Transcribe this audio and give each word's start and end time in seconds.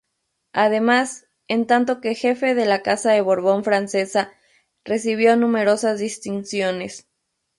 Además, 0.53 1.27
en 1.47 1.67
tanto 1.67 2.01
que 2.01 2.15
Jefe 2.15 2.55
de 2.55 2.65
la 2.65 2.81
Casa 2.81 3.11
de 3.11 3.21
Borbón 3.21 3.63
francesa, 3.63 4.31
recibió 4.83 5.37
numerosas 5.37 5.99
distinciones. 5.99 7.07